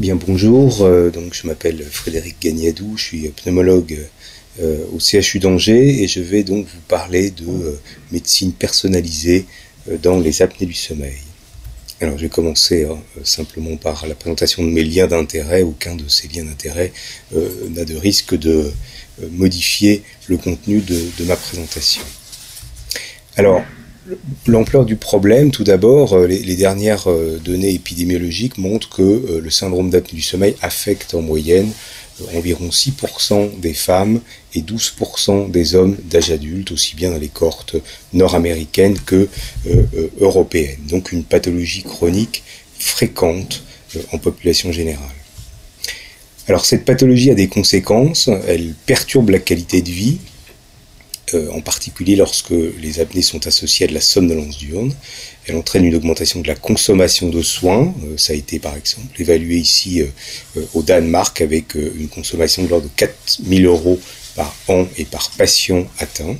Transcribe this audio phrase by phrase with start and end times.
[0.00, 3.98] Bien bonjour, euh, donc je m'appelle Frédéric Gagnadou, je suis pneumologue
[4.58, 7.78] euh, au CHU d'Angers et je vais donc vous parler de euh,
[8.10, 9.44] médecine personnalisée
[10.02, 11.18] dans les apnées du sommeil.
[12.00, 15.60] Alors je vais commencer hein, simplement par la présentation de mes liens d'intérêt.
[15.60, 16.94] Aucun de ces liens d'intérêt
[17.68, 18.72] n'a de risque de
[19.32, 22.02] modifier le contenu de, de ma présentation.
[23.36, 23.62] Alors,
[24.46, 29.50] L'ampleur du problème, tout d'abord, euh, les, dernières euh, données épidémiologiques montrent que euh, le
[29.50, 31.70] syndrome d'apnée du sommeil affecte en moyenne
[32.34, 34.20] environ 6% des femmes
[34.54, 37.76] et 12% des hommes d'âge adulte, aussi bien dans les cohortes
[38.12, 39.26] nord-américaines que
[40.20, 40.80] européennes.
[40.86, 42.42] Donc une pathologie chronique
[42.78, 43.62] fréquente
[44.12, 45.00] en population générale.
[46.46, 50.18] Alors cette pathologie a des conséquences, elle perturbe la qualité de vie,
[51.34, 54.92] en particulier lorsque les apnées sont associées à de la somnolence diurne.
[55.46, 57.94] Elle entraîne une augmentation de la consommation de soins.
[58.04, 62.68] Euh, ça a été par exemple évalué ici euh, au Danemark avec une consommation de
[62.68, 63.98] l'ordre de 4000 euros
[64.36, 66.36] par an et par patient atteint.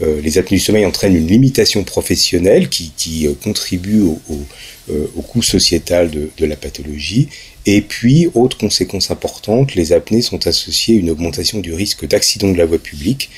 [0.00, 6.46] les apnées du sommeil entraînent une limitation professionnelle qui, contribue au, coût sociétal de, de,
[6.46, 7.28] la pathologie.
[7.66, 12.50] Et puis, autre conséquence importante, les apnées sont associées à une augmentation du risque d'accident
[12.50, 13.28] de la voie publique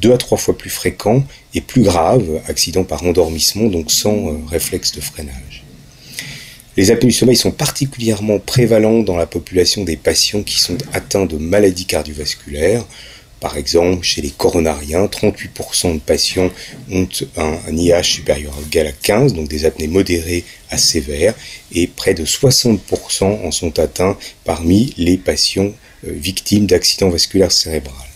[0.00, 4.36] deux à trois fois plus fréquent et plus grave, accident par endormissement, donc sans euh,
[4.48, 5.64] réflexe de freinage.
[6.76, 11.26] Les apnées du sommeil sont particulièrement prévalents dans la population des patients qui sont atteints
[11.26, 12.84] de maladies cardiovasculaires.
[13.40, 16.50] Par exemple, chez les coronariens, 38% de patients
[16.90, 21.34] ont un, IH supérieur ou égal à 15, donc des apnées modérées à sévères,
[21.72, 25.72] et près de 60% en sont atteints parmi les patients
[26.06, 28.07] euh, victimes d'accidents vasculaires cérébraux.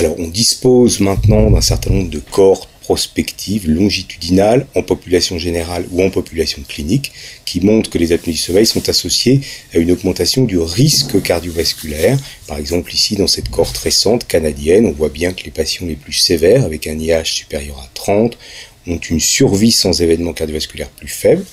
[0.00, 6.02] Alors on dispose maintenant d'un certain nombre de cohortes prospectives longitudinales en population générale ou
[6.02, 7.12] en population clinique
[7.44, 9.42] qui montrent que les apnées du sommeil sont associées
[9.74, 12.18] à une augmentation du risque cardiovasculaire.
[12.46, 15.96] Par exemple ici dans cette cohorte récente canadienne, on voit bien que les patients les
[15.96, 18.38] plus sévères avec un IH supérieur à 30
[18.86, 21.44] ont une survie sans événement cardiovasculaire plus faible.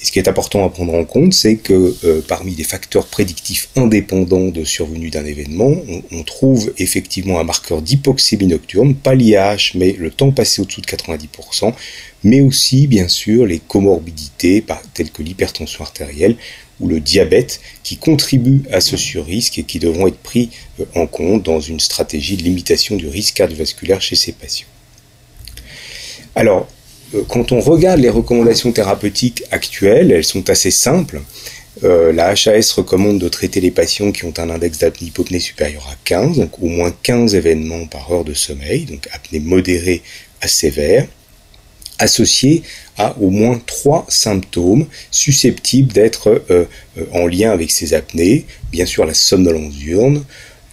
[0.00, 3.06] Et ce qui est important à prendre en compte, c'est que euh, parmi les facteurs
[3.06, 5.74] prédictifs indépendants de survenue d'un événement,
[6.10, 10.86] on, trouve effectivement un marqueur d'hypoxémie nocturne, pas l'IH, mais le temps passé au-dessous de
[10.86, 11.74] 90%,
[12.24, 16.36] mais aussi bien sûr les comorbidités telles que l'hypertension artérielle
[16.80, 20.48] ou le diabète qui contribuent à ce surrisque et qui devront être pris
[20.80, 24.66] euh, en compte dans une stratégie de limitation du risque cardiovasculaire chez ces patients.
[26.34, 26.68] Alors,
[27.28, 31.20] quand on regarde les recommandations thérapeutiques actuelles, elles sont assez simples.
[31.82, 35.86] Euh, la HAS recommande de traiter les patients qui ont un index d'apnée hypopnée supérieur
[35.90, 40.02] à 15, donc au moins 15 événements par heure de sommeil, donc apnée modérée
[40.40, 41.06] à sévère,
[41.98, 42.62] associés
[42.98, 46.66] à au moins trois symptômes susceptibles d'être euh,
[47.12, 48.46] en lien avec ces apnées.
[48.72, 50.24] Bien sûr, la somnolence diurne,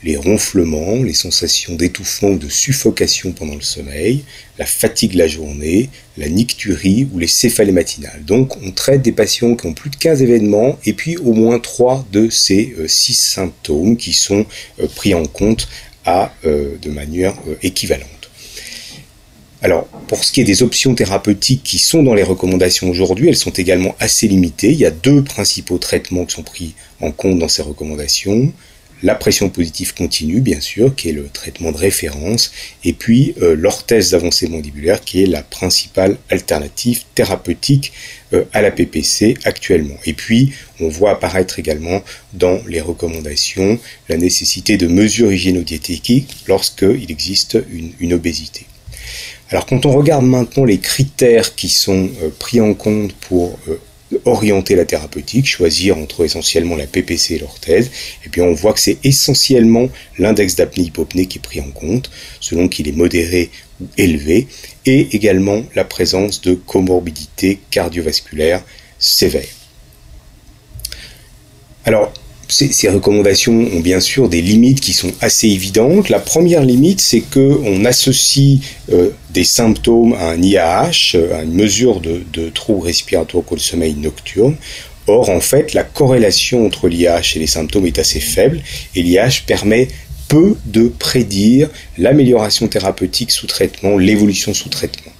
[0.08, 4.24] les ronflements, les sensations d'étouffement ou de suffocation pendant le sommeil,
[4.58, 8.24] la fatigue la journée, la nicturie ou les céphalées matinales.
[8.24, 11.60] Donc on traite des patients qui ont plus de 15 événements et puis au moins
[11.60, 14.46] 3 de ces 6 euh, symptômes qui sont
[14.80, 15.68] euh, pris en compte
[16.06, 18.08] à, euh, de manière équivalente.
[19.62, 23.36] Alors, pour ce qui est des options thérapeutiques qui sont dans les recommandations aujourd'hui, elles
[23.36, 24.72] sont également assez limitées.
[24.72, 28.54] Il y a deux principaux traitements qui sont pris en compte dans ces recommandations
[29.04, 32.52] la pression positive continue, bien sûr, qui est le traitement de référence,
[32.84, 37.94] et puis euh, l'orthèse d'avancée mandibulaire, qui est la principale alternative thérapeutique
[38.34, 39.98] euh, à la PPC actuellement.
[40.06, 42.04] Et puis, on voit apparaître également
[42.34, 47.58] dans les recommandations la nécessité de mesures hygiénodiététiques lorsqu'il existe
[48.00, 48.66] une, obésité.
[49.50, 53.58] Alors, quand on regarde maintenant les critères qui sont euh, pris en compte pour
[54.26, 57.92] orienter la thérapeutique, choisir entre essentiellement la PPC et l'orthèse,
[58.26, 62.10] et puis on voit que c'est essentiellement l'index d'apnée-hypopnée qui est pris en compte,
[62.40, 63.50] selon qu'il est modéré
[63.82, 64.48] ou élevé,
[64.86, 68.64] et également la présence de comorbidités cardiovasculaires
[68.98, 69.44] sévères.
[71.86, 72.14] Alors,
[72.48, 76.10] ces, recommandations ont bien sûr des limites qui sont assez évidentes.
[76.10, 78.60] La première limite, c'est qu'on associe
[78.92, 83.96] euh, des symptômes à un IAH, à une mesure de, de trouble respiratoire au sommeil
[83.96, 84.56] nocturne.
[85.08, 88.62] Or, en fait, la corrélation entre l'IAH et les symptômes est assez faible
[88.96, 89.88] et l'IAH permet
[90.28, 95.12] peu de prédire l'amélioration thérapeutique sous traitement, l'évolution sous traitement.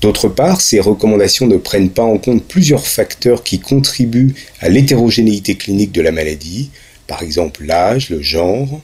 [0.00, 5.56] D'autre part, ces recommandations ne prennent pas en compte plusieurs facteurs qui contribuent à l'hétérogénéité
[5.56, 6.70] clinique de la maladie,
[7.06, 8.80] par exemple l'âge, le genre,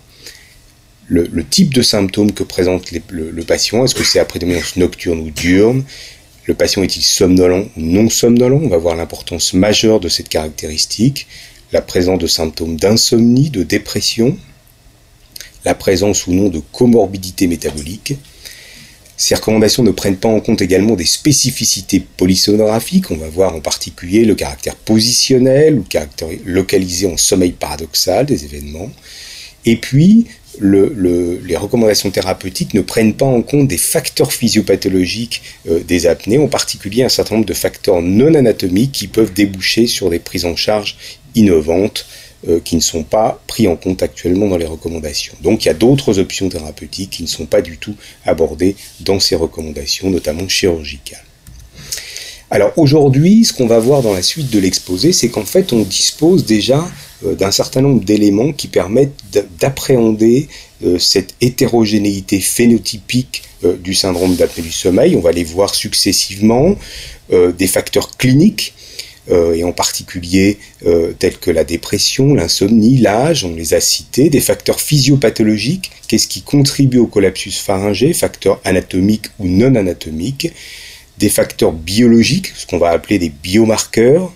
[1.08, 5.30] le, type de symptômes que présente le, patient, est-ce que c'est à prédominance nocturne ou
[5.30, 5.84] diurne,
[6.46, 11.26] Le patient est-il somnolent ou non somnolent On va voir l'importance majeure de cette caractéristique,
[11.72, 14.36] la présence de symptômes d'insomnie, de dépression,
[15.64, 18.14] la présence ou non de comorbidité métabolique.
[19.22, 23.12] Ces recommandations ne prennent pas en compte également des spécificités polysonographiques.
[23.12, 28.44] On va voir en particulier le caractère positionnel ou caractère localisé en sommeil paradoxal des
[28.44, 28.90] événements.
[29.64, 30.26] Et puis,
[30.60, 36.48] les recommandations thérapeutiques ne prennent pas en compte des facteurs physiopathologiques euh, des apnées, en
[36.48, 40.56] particulier un certain nombre de facteurs non anatomiques qui peuvent déboucher sur des prises en
[40.56, 40.96] charge
[41.36, 42.06] innovantes
[42.48, 45.32] euh, qui ne sont pas pris en compte actuellement dans les recommandations.
[45.42, 47.94] Donc il y a d'autres options thérapeutiques qui ne sont pas du tout
[48.24, 51.22] abordées dans ces recommandations, notamment chirurgicales.
[52.50, 55.82] Alors aujourd'hui, ce qu'on va voir dans la suite de l'exposé, c'est qu'en fait on
[55.82, 56.84] dispose déjà
[57.24, 59.22] euh, d'un certain nombre d'éléments qui permettent
[59.60, 60.48] d'appréhender
[60.84, 63.44] euh, cette hétérogénéité phénotypique
[63.84, 65.14] du syndrome d'apnée du sommeil.
[65.14, 66.74] On va les voir successivement,
[67.30, 68.74] des facteurs cliniques,
[69.30, 70.58] et en particulier
[71.18, 76.42] tels que la dépression, l'insomnie, l'âge, on les a cités, des facteurs physiopathologiques, qu'est-ce qui
[76.42, 80.52] contribue au collapsus pharyngé, facteurs anatomiques ou non anatomiques,
[81.18, 84.32] des facteurs biologiques, ce qu'on va appeler des biomarqueurs,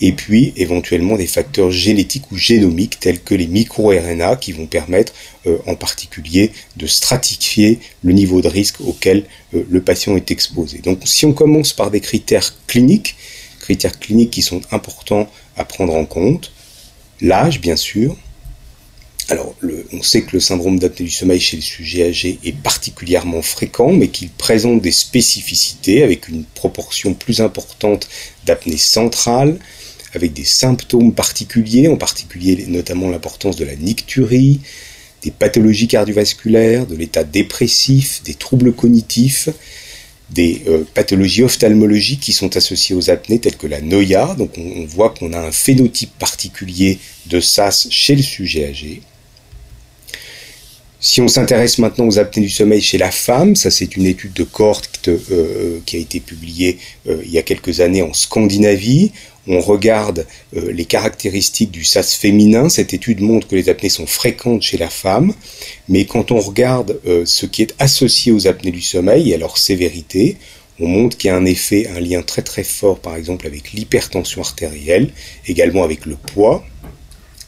[0.00, 5.12] et puis éventuellement des facteurs génétiques ou génomiques tels que les micro-RNA qui vont permettre
[5.46, 10.78] euh, en particulier de stratifier le niveau de risque auquel euh, le patient est exposé.
[10.78, 13.16] Donc si on commence par des critères cliniques,
[13.64, 15.26] critères cliniques qui sont importants
[15.56, 16.52] à prendre en compte,
[17.20, 18.16] l'âge bien sûr,
[19.30, 19.54] alors,
[19.92, 23.90] on sait que le syndrome d'apnée du sommeil chez les sujets âgés est particulièrement fréquent,
[23.90, 28.06] mais qu'il présente des spécificités avec une proportion plus importante
[28.44, 29.58] d'apnée centrale,
[30.12, 34.60] avec des symptômes particuliers, en particulier notamment l'importance de la nicturie,
[35.22, 39.48] des pathologies cardiovasculaires, de l'état dépressif, des troubles cognitifs,
[40.30, 44.34] des euh, pathologies ophtalmologiques qui sont associées aux apnées telles que la noia.
[44.36, 49.02] Donc on, on voit qu'on a un phénotype particulier de SAS chez le sujet âgé.
[51.06, 54.32] Si on s'intéresse maintenant aux apnées du sommeil chez la femme, ça c'est une étude
[54.32, 59.12] de cohorte euh, qui a été publiée euh, il y a quelques années en Scandinavie.
[59.46, 62.70] On regarde euh, les caractéristiques du SAS féminin.
[62.70, 65.34] Cette étude montre que les apnées sont fréquentes chez la femme,
[65.90, 69.58] mais quand on regarde ce qui est associé aux apnées du sommeil et à leur
[69.58, 70.38] sévérité,
[70.80, 73.74] on montre qu'il y a un effet, un lien très très fort par exemple avec
[73.74, 75.10] l'hypertension artérielle,
[75.46, 76.64] également avec le poids.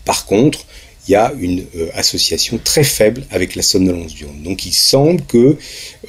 [0.05, 0.67] Par contre,
[1.07, 4.43] il y a une euh, association très faible avec la somnolence diurne.
[4.43, 5.57] Donc il semble que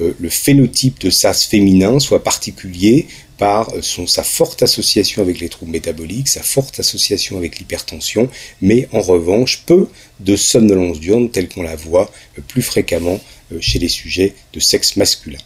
[0.01, 3.07] euh, le phénotype de SAS féminin soit particulier
[3.37, 8.29] par euh, sa forte association avec les troubles métaboliques, sa forte association avec l'hypertension,
[8.61, 9.87] mais en revanche peu
[10.19, 12.11] de somnolence diurne telle qu'on la voit
[12.47, 13.19] plus fréquemment
[13.61, 15.37] chez les sujets de sexe masculin.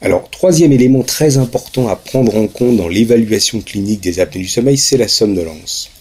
[0.00, 4.48] Alors, troisième élément très important à prendre en compte dans l'évaluation clinique des apnées du
[4.48, 5.91] sommeil, c'est la somnolence.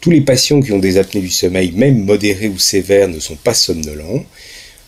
[0.00, 3.36] Tous les patients qui ont des apnées du sommeil, même modérées ou sévères, ne sont
[3.36, 4.24] pas somnolents.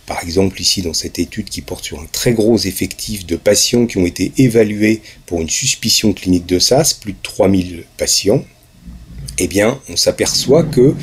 [0.07, 3.87] Par exemple, ici dans cette étude qui porte sur un très gros effectif de patients
[3.87, 8.43] qui ont été évalués pour une suspicion clinique de SAS, plus de 3000 patients,
[9.39, 10.95] eh bien, on s'aperçoit que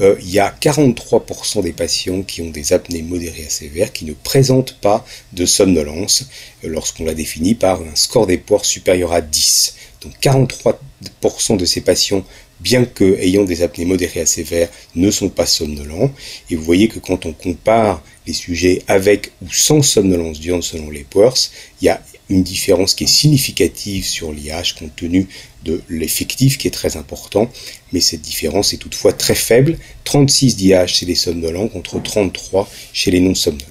[0.00, 4.04] euh, il y a 43% des patients qui ont des apnées modérées à sévères qui
[4.04, 6.26] ne présentent pas de somnolence
[6.64, 9.76] euh, lorsqu'on la définit par un score des pores supérieur à 10.
[10.02, 12.24] Donc 43% de ces patients
[12.60, 16.10] bien que ayant des apnées modérées à sévères, ne sont pas somnolents.
[16.50, 20.90] Et vous voyez que quand on compare les sujets avec ou sans somnolence diurne selon
[20.90, 21.36] les PORS,
[21.80, 25.28] il y a une différence qui est significative sur l'IH compte tenu
[25.64, 27.50] de l'effectif qui est très important,
[27.92, 33.10] mais cette différence est toutefois très faible, 36 d'IH chez les somnolents contre 33 chez
[33.10, 33.68] les non somnolents.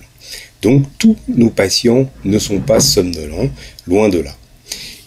[0.61, 3.49] Donc tous nos patients ne sont pas somnolents,
[3.85, 4.35] loin de là.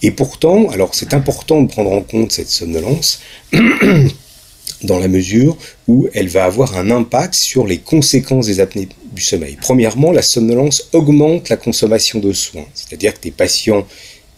[0.03, 3.21] Et pourtant, alors c'est important de prendre en compte cette somnolence
[4.83, 5.57] dans la mesure
[5.89, 8.89] où elle va avoir un impact sur les conséquences des apnées
[9.23, 9.57] sommeil.
[9.61, 13.87] Premièrement, la somnolence augmente la consommation de soins, c'est-à-dire que des patients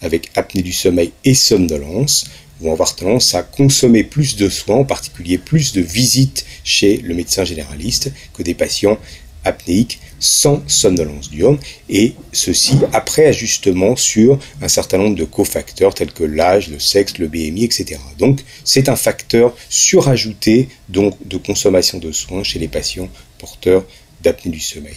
[0.01, 2.27] avec apnée du sommeil et somnolence
[2.61, 7.15] vont avoir tendance à consommer plus de soins, en particulier plus de visites chez le
[7.15, 8.99] médecin généraliste que des patients
[9.45, 11.59] apnéiques sans somnolence diurne,
[11.89, 17.19] et ceci après ajustement sur un certain nombre de cofacteurs tels que l'âge, le sexe,
[17.19, 18.01] le BMI, etc.
[18.19, 23.09] Donc c'est un facteur surajouté donc, de consommation de soins chez les patients
[23.39, 23.85] porteurs
[24.23, 24.97] d'apnée du sommeil.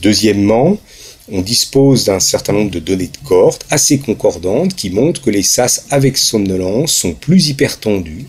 [0.00, 0.78] Deuxièmement,
[1.30, 5.42] on dispose d'un certain nombre de données de cohorte assez concordantes qui montrent que les
[5.42, 8.26] SAS avec somnolence sont plus hypertendus,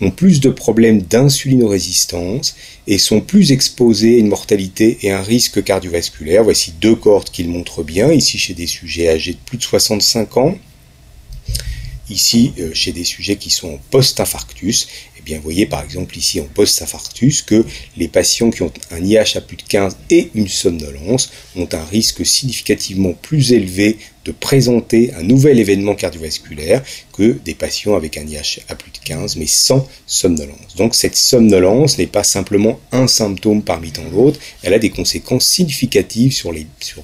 [0.00, 5.62] ont plus de problèmes d'insulinorésistance et sont plus exposés à une mortalité et un risque
[5.62, 6.44] cardiovasculaire.
[6.44, 9.62] Voici deux cohortes qui le montrent bien, ici chez des sujets âgés de plus de
[9.62, 10.58] 65 ans,
[12.10, 14.88] ici euh, chez des sujets qui sont en post-infarctus,
[15.24, 17.64] bien, vous voyez par exemple ici en post-infarctus que
[17.96, 21.84] les patients qui ont un IH à plus de 15 et une somnolence ont un
[21.84, 26.82] risque significativement plus élevé de présenter un nouvel événement cardiovasculaire
[27.12, 30.76] que des patients avec un IH à plus de 15 mais sans somnolence.
[30.76, 35.46] Donc cette somnolence n'est pas simplement un symptôme parmi tant d'autres, elle a des conséquences
[35.46, 36.52] significatives sur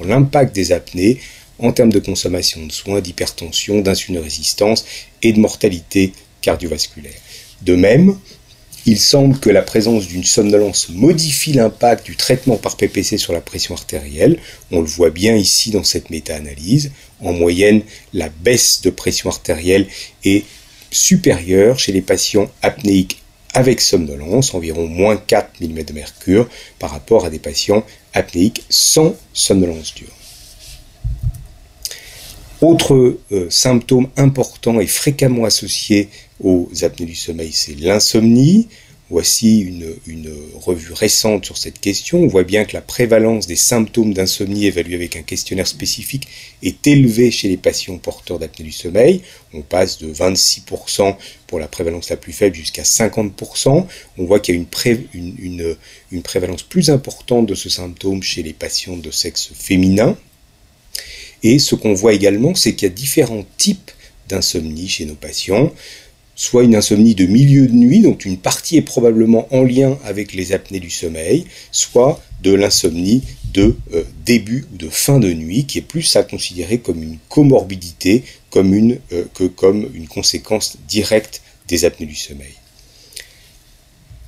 [0.05, 1.19] l'impact des apnées
[1.61, 4.85] en termes de consommation de soins, d'hypertension, d'insulinorésistance
[5.23, 7.13] et de mortalité cardiovasculaire.
[7.63, 8.17] De même,
[8.87, 13.43] il semble que la présence d'une somnolence modifie l'impact du traitement par PPC sur la
[13.43, 14.39] pression artérielle.
[14.71, 16.91] On le voit bien ici dans cette méta-analyse.
[17.21, 17.83] En moyenne,
[18.15, 19.87] la baisse de pression artérielle
[20.25, 20.45] est
[20.91, 26.49] supérieure chez les patients apnéiques avec somnolence, environ moins 4 mm de mercure,
[26.79, 30.20] par rapport à des patients apnéiques sans somnolence dure.
[32.63, 36.11] Autre euh, symptôme important et fréquemment associé
[36.43, 38.69] aux apnées du sommeil, c'est l'insomnie.
[39.09, 40.29] Voici une,
[40.61, 42.21] revue récente sur cette question.
[42.21, 46.29] On voit bien que la prévalence des symptômes d'insomnie évalués avec un questionnaire spécifique
[46.63, 49.23] est élevée chez les patients porteurs d'apnée du sommeil.
[49.53, 51.17] On passe de 26%
[51.49, 53.87] pour la prévalence la plus faible jusqu'à 50%.
[54.19, 54.61] On voit qu'il y a
[55.15, 55.77] une,
[56.13, 60.17] une prévalence plus importante de ce symptôme chez les patients de sexe féminin.
[61.43, 63.91] Et ce qu'on voit également, c'est qu'il y a différents types
[64.29, 65.73] d'insomnie chez nos patients
[66.41, 70.33] soit une insomnie de milieu de nuit, dont une partie est probablement en lien avec
[70.33, 75.67] les apnées du sommeil, soit de l'insomnie de euh, début ou de fin de nuit,
[75.67, 80.79] qui est plus à considérer comme une comorbidité comme une, euh, que comme une conséquence
[80.89, 82.55] directe des apnées du sommeil.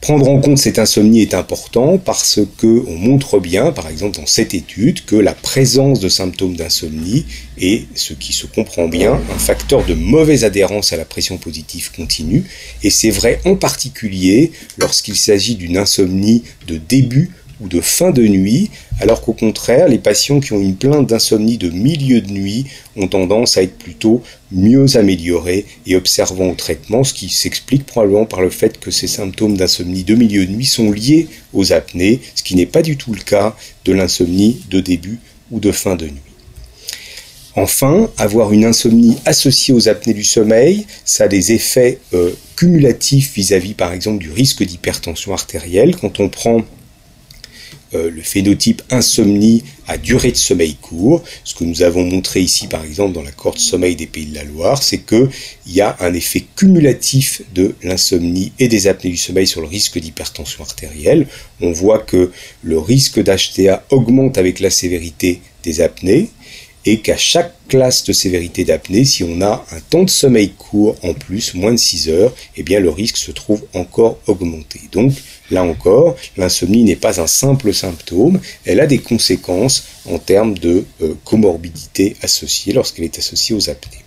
[0.02, 4.26] Prendre en compte cette insomnie est important parce que on montre bien, par exemple dans
[4.26, 7.24] cette étude, que la présence de symptômes d'insomnie
[7.56, 11.92] est, ce qui se comprend bien, un facteur de mauvaise adhérence à la pression positive
[11.94, 12.42] continue.
[12.82, 17.30] Et c'est vrai en particulier lorsqu'il s'agit d'une insomnie de début
[17.62, 21.58] ou de fin de nuit, alors qu'au contraire, les patients qui ont une plainte d'insomnie
[21.58, 22.66] de milieu de nuit
[22.96, 28.26] ont tendance à être plutôt mieux améliorés et observant au traitement, ce qui s'explique probablement
[28.26, 32.20] par le fait que ces symptômes d'insomnie de milieu de nuit sont liés aux apnées,
[32.34, 35.96] ce qui n'est pas du tout le cas de l'insomnie de début ou de fin
[35.96, 36.32] de nuit.
[37.54, 43.34] Enfin, avoir une insomnie associée aux apnées du sommeil, ça a des effets euh, cumulatifs
[43.34, 45.96] vis-à-vis par exemple du risque d'hypertension artérielle.
[45.96, 46.62] Quand on prend
[47.94, 51.22] euh, le phénotype insomnie à durée de sommeil court.
[51.44, 54.34] Ce que nous avons montré ici, par exemple, dans la cohorte sommeil des Pays de
[54.34, 55.28] la Loire, c'est qu'il
[55.66, 59.98] y a un effet cumulatif de l'insomnie et des apnées du sommeil sur le risque
[59.98, 61.26] d'hypertension artérielle.
[61.60, 62.30] On voit que
[62.62, 66.30] le risque d'HTA augmente avec la sévérité des apnées
[66.84, 70.96] et qu'à chaque classe de sévérité d'apnée, si on a un temps de sommeil court
[71.02, 74.80] en plus, moins de 6 heures, eh bien le risque se trouve encore augmenté.
[74.90, 75.12] Donc
[75.50, 80.84] là encore, l'insomnie n'est pas un simple symptôme, elle a des conséquences en termes de
[81.02, 84.04] euh, comorbidité associée lorsqu'elle est associée aux apnées.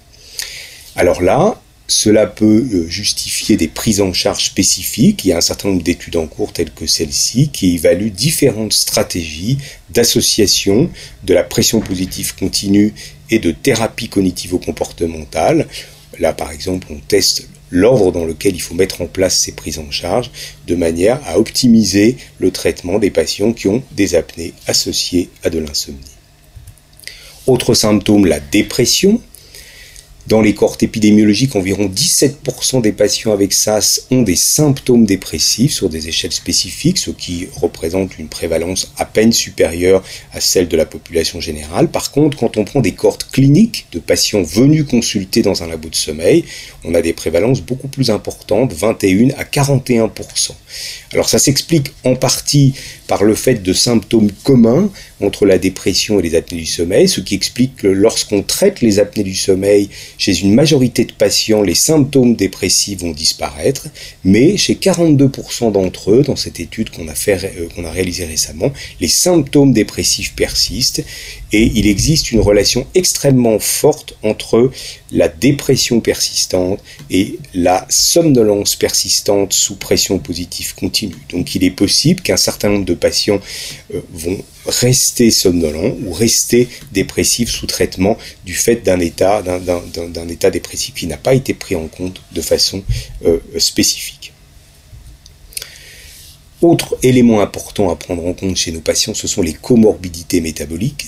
[0.96, 5.24] Alors là, cela peut euh, justifier des prises en charge spécifiques.
[5.24, 8.74] Il y a un certain nombre d'études en cours telles que celle-ci qui évaluent différentes
[8.74, 9.58] stratégies
[9.92, 10.90] d'association
[11.24, 12.94] de la pression positive continue
[13.30, 15.68] et de thérapie cognitivo-comportementale.
[16.20, 19.80] Là, par exemple, on teste l'ordre dans lequel il faut mettre en place ces prises
[19.80, 20.32] en charge
[20.68, 25.60] de manière à optimiser le traitement des patients qui ont des apnées associées à de
[25.60, 26.00] l'insomnie.
[27.48, 29.22] Autre symptôme, la dépression.
[30.28, 35.88] Dans les cohortes épidémiologiques, environ 17% des patients avec SAS ont des symptômes dépressifs sur
[35.88, 40.04] des échelles spécifiques, ce qui représente une prévalence à peine supérieure
[40.34, 41.90] à celle de la population générale.
[41.90, 45.90] Par contre, quand on prend des cohortes cliniques de patients venus consulter dans un labo
[45.90, 46.44] de sommeil,
[46.84, 50.54] on a des prévalences beaucoup plus importantes, 21 à 41%.
[51.16, 52.74] Alors ça s'explique en partie
[53.08, 54.92] par le fait de symptômes communs
[55.22, 59.00] entre la dépression et les apnées du sommeil, ce qui explique que lorsqu'on traite les
[59.00, 63.88] apnées du sommeil, chez une majorité de patients, les symptômes dépressifs vont disparaître,
[64.26, 68.74] mais chez 42% d'entre eux, dans cette étude qu'on a, euh, qu'on a réalisée récemment,
[69.00, 71.04] les symptômes dépressifs persistent
[71.54, 74.70] et il existe une relation extrêmement forte entre
[75.12, 81.05] la dépression persistante et la somnolence persistante sous pression positive continue.
[81.30, 83.40] Donc il est possible qu'un certain nombre de patients
[83.94, 89.42] euh, vont rester somnolents ou rester dépressifs sous traitement du fait d'un état,
[90.52, 92.84] dépressif qui n'a pas été pris en compte de façon
[93.26, 94.34] euh, spécifique.
[96.62, 101.06] Autre élément important à prendre en compte chez nos patients, ce sont les comorbidités métaboliques.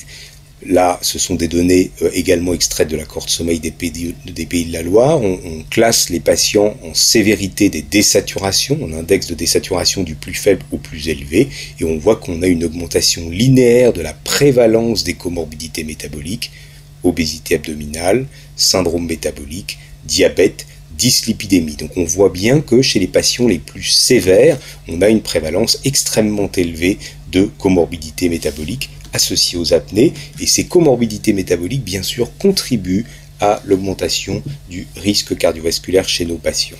[0.69, 4.45] Là, ce sont des données euh, également extraites de l'accord de sommeil des pays, des
[4.45, 5.21] pays de la Loire.
[5.21, 10.33] On, on, classe les patients en sévérité des désaturations, en index de désaturation du plus
[10.33, 11.47] faible au plus élevé,
[11.79, 16.51] et on voit qu'on a une augmentation linéaire de la prévalence des comorbidités métaboliques,
[17.03, 18.25] obésité abdominale,
[18.57, 20.65] syndrome métabolique, diabète,
[20.97, 21.75] dyslipidémie.
[21.75, 24.57] Donc on voit bien que chez les patients les plus sévères,
[24.87, 26.97] on a une prévalence extrêmement élevée
[27.31, 30.13] de comorbidités métaboliques associées aux apnées.
[30.39, 33.05] Et ces comorbidités métaboliques, bien sûr, contribuent
[33.39, 36.77] à l'augmentation du risque cardiovasculaire chez nos patients.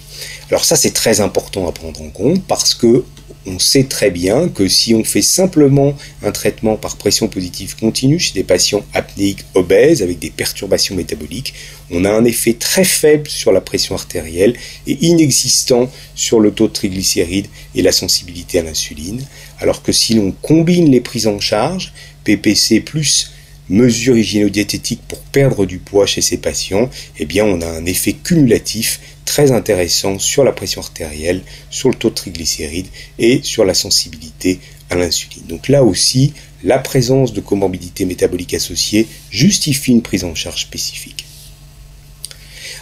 [0.50, 3.04] Alors ça, c'est très important à prendre en compte parce que
[3.48, 8.20] on sait très bien que si on fait simplement un traitement par pression positive continue
[8.20, 11.54] chez des patients apnéiques obèses avec des perturbations métaboliques,
[11.90, 16.68] on a un effet très faible sur la pression artérielle et inexistant sur le taux
[16.68, 19.26] de triglycérides et la sensibilité à l'insuline,
[19.60, 23.32] alors que si l'on combine les prises en charge, PPC plus
[23.70, 28.14] mesures hygiéno-diététiques pour perdre du poids chez ces patients, eh bien on a un effet
[28.14, 32.88] cumulatif très intéressant sur la pression artérielle, sur le taux de triglycérides
[33.20, 34.60] et sur la sensibilité
[34.90, 35.44] à l'insuline.
[35.48, 36.34] Donc là aussi,
[36.64, 41.26] la présence de comorbidités métaboliques associées justifie une prise en charge spécifique.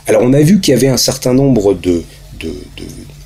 [0.08, 2.04] Alors on a vu qu'il y avait un certain nombre de,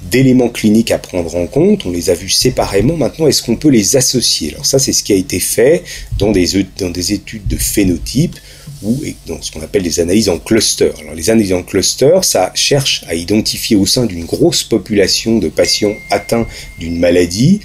[0.09, 3.69] d'éléments cliniques à prendre en compte, on les a vus séparément, maintenant est-ce qu'on peut
[3.69, 4.53] les associer?
[4.53, 5.83] Alors ça c'est ce qui a été fait
[6.17, 8.35] dans des, des études de phénotype
[8.81, 8.97] ou
[9.27, 10.91] dans ce qu'on appelle des analyses en cluster.
[10.99, 15.49] Alors les analyses en cluster, ça cherche à identifier au sein d'une grosse population de
[15.49, 16.47] patients atteints
[16.79, 17.59] d'une maladie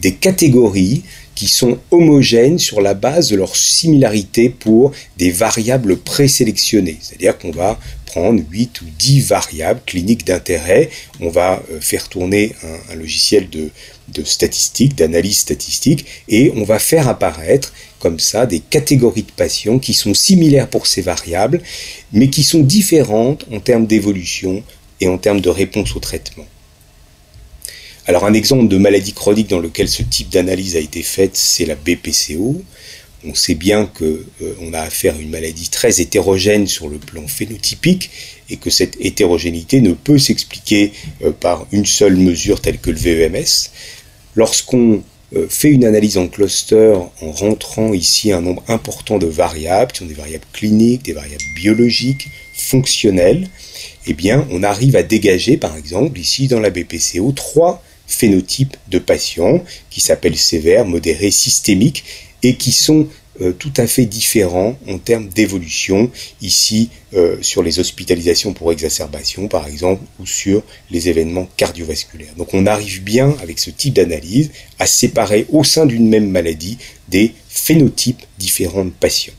[0.00, 1.02] des catégories
[1.34, 6.98] qui sont homogènes sur la base de leur similarité pour des variables présélectionnées.
[7.00, 7.78] C'est-à-dire qu'on va
[8.12, 10.90] prendre 8 ou 10 variables cliniques d'intérêt.
[11.20, 12.54] On va euh, faire tourner
[12.90, 13.70] un, logiciel de,
[14.08, 19.78] de statistiques, d'analyse statistique, et on va faire apparaître comme ça des catégories de patients
[19.78, 21.62] qui sont similaires pour ces variables,
[22.12, 24.62] mais qui sont différentes en termes d'évolution
[25.00, 26.46] et en termes de réponse au traitement.
[28.06, 31.64] Alors un exemple de maladie chronique dans lequel ce type d'analyse a été faite, c'est
[31.64, 32.62] la BPCO
[33.24, 37.26] on sait bien qu'on euh, a affaire à une maladie très hétérogène sur le plan
[37.26, 38.10] phénotypique
[38.50, 42.98] et que cette hétérogénéité ne peut s'expliquer euh, par une seule mesure telle que le
[42.98, 43.70] VEMS.
[44.34, 45.02] Lorsqu'on
[45.34, 49.98] euh, fait une analyse en cluster en rentrant ici un nombre important de variables, qui
[49.98, 53.48] sont des variables cliniques, des variables biologiques, fonctionnelles,
[54.06, 58.98] eh bien, on arrive à dégager, par exemple, ici dans la BPCO, trois phénotypes de
[58.98, 62.04] patients qui s'appellent sévères, modérés, systémiques
[62.42, 63.08] et qui sont
[63.40, 66.10] euh, tout à fait différents en termes d'évolution,
[66.42, 72.34] ici euh, sur les hospitalisations pour exacerbation par exemple, ou sur les événements cardiovasculaires.
[72.36, 76.76] Donc on arrive bien avec ce type d'analyse à séparer au sein d'une même maladie
[77.08, 79.32] des phénotypes différents de patients.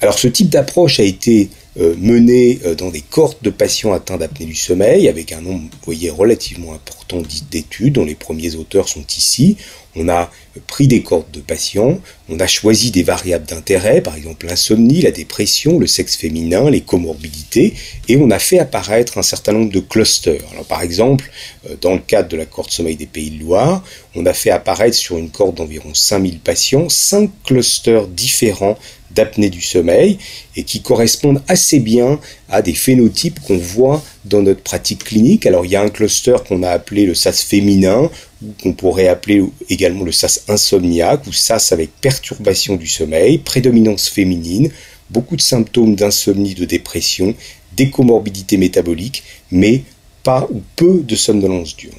[0.00, 4.16] Alors ce type d'approche a été euh, mené euh, dans des cohortes de patients atteints
[4.16, 8.88] d'apnée du sommeil, avec un nombre, vous voyez, relativement important d'études, dont les premiers auteurs
[8.88, 9.56] sont ici.
[9.94, 10.30] On a
[10.66, 15.10] pris des cohortes de patients, on a choisi des variables d'intérêt, par exemple l'insomnie, la
[15.10, 17.74] dépression, le sexe féminin, les comorbidités,
[18.08, 20.42] et on a fait apparaître un certain nombre de clusters.
[20.52, 21.30] Alors par exemple,
[21.68, 23.82] euh, dans le cadre de la cohorte sommeil des Pays de Loire,
[24.14, 28.78] on a fait apparaître sur une cohorte d'environ 5000 patients, cinq clusters différents
[29.16, 30.18] d'apnée du sommeil
[30.54, 35.46] et qui correspondent assez bien à des phénotypes qu'on voit dans notre pratique clinique.
[35.46, 38.10] Alors il y a un cluster qu'on a appelé le SAS féminin
[38.44, 44.08] ou qu'on pourrait appeler également le SAS insomniaque ou SAS avec perturbation du sommeil, prédominance
[44.08, 44.70] féminine,
[45.10, 47.34] beaucoup de symptômes d'insomnie, de dépression,
[47.76, 49.82] des comorbidités métaboliques, mais
[50.22, 51.96] pas ou peu de somnolence diurne.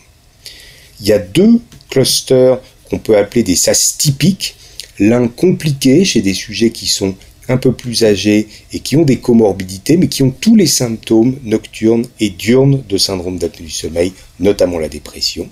[1.00, 4.56] Il y a deux clusters qu'on peut appeler des SAS typiques
[5.00, 7.16] l'un compliqué chez des sujets qui sont
[7.50, 11.38] un peu plus âgés et qui ont des comorbidités, mais qui ont tous les symptômes
[11.44, 15.48] nocturnes et diurnes de syndrome d'apnée du sommeil, notamment la dépression.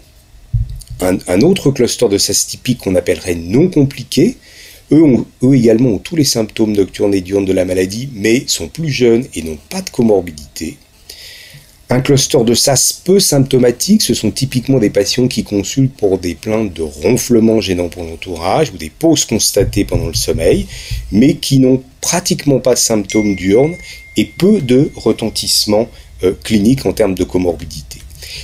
[1.02, 4.38] Un, autre cluster de SAS typique qu'on appellerait non compliqué,
[4.92, 5.04] eux,
[5.44, 8.90] eux également ont tous les symptômes nocturnes et diurnes de la maladie, mais sont plus
[8.90, 10.78] jeunes et n'ont pas de comorbidité.
[11.88, 16.34] Un cluster de SAS peu symptomatique, ce sont typiquement des patients qui consultent pour des
[16.34, 20.66] plaintes de ronflement gênant pour l'entourage ou des pauses constatées pendant le sommeil,
[21.12, 23.76] mais qui n'ont pratiquement pas de symptômes diurnes
[24.18, 25.88] et peu de retentissement
[26.24, 28.00] euh, clinique en termes de comorbidité.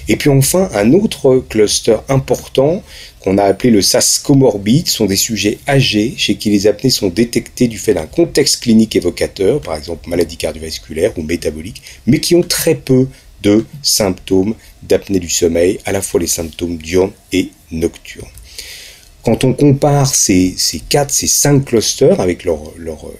[0.07, 2.83] Et puis enfin, un autre cluster important
[3.21, 7.09] qu'on a appelé le SAS comorbide sont des sujets âgés chez qui les apnées sont
[7.09, 12.35] détectées du fait d'un contexte clinique évocateur, par exemple maladie cardiovasculaire ou métabolique, mais qui
[12.35, 13.07] ont très peu
[13.41, 18.27] de symptômes d'apnée du sommeil, à la fois les symptômes diurnes et nocturnes.
[19.23, 23.17] Quand on compare ces, ces quatre, ces cinq clusters avec leur, euh,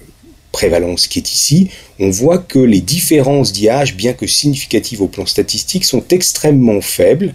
[0.52, 5.26] prévalence qui est ici, on voit que les différences d'IH, bien que significatives au plan
[5.26, 7.34] statistique, sont extrêmement faibles,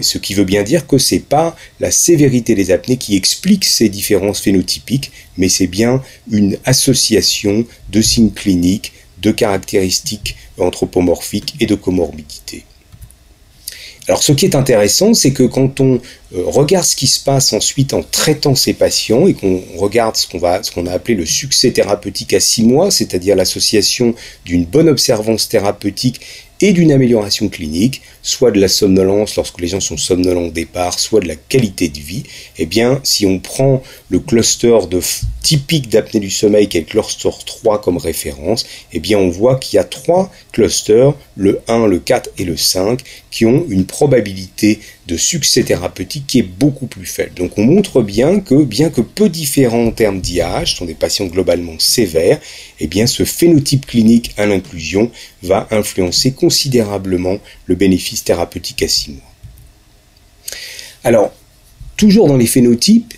[0.00, 3.88] ce qui veut bien dire que c'est pas la sévérité des apnées qui explique ces
[3.88, 11.74] différences phénotypiques, mais c'est bien une association de signes cliniques, de caractéristiques anthropomorphiques et de
[11.74, 12.64] comorbidité.
[14.08, 15.94] Alors ce qui est intéressant, c'est que quand on
[16.34, 20.28] euh, regarde ce qui se passe ensuite en traitant ces patients et qu'on regarde ce
[20.28, 24.14] qu'on va, ce qu'on a appelé le succès thérapeutique à six mois, c'est-à-dire l'association
[24.44, 26.20] d'une bonne observance thérapeutique
[26.60, 30.98] et d'une amélioration clinique, soit de la somnolence lorsque les gens sont somnolents au départ,
[30.98, 32.24] soit de la qualité de vie,
[32.58, 35.00] eh bien, si on prend le cluster de
[35.42, 39.56] typique d'apnée du sommeil qui est le cluster 3 comme référence, eh bien, on voit
[39.56, 43.84] qu'il y a trois clusters, le 1, le 4 et le 5, qui ont une
[43.84, 47.34] probabilité de succès thérapeutique qui est beaucoup plus faible.
[47.34, 51.26] Donc on montre bien que, bien que peu différents en termes d'IH, sont des patients
[51.26, 52.40] globalement sévères,
[52.80, 55.10] eh bien ce phénotype clinique à l'inclusion
[55.42, 59.34] va influencer considérablement le bénéfice thérapeutique à 6 mois.
[61.04, 61.32] Alors,
[61.96, 63.14] toujours dans les phénotypes,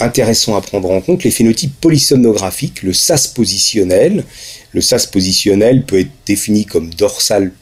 [0.00, 4.24] intéressant à prendre en compte, les phénotypes polysomnographiques, le SAS positionnel.
[4.72, 7.52] Le SAS positionnel peut être défini comme dorsal